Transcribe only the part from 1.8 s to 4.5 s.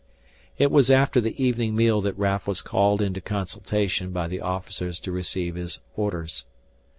that Raf was called into consultation by the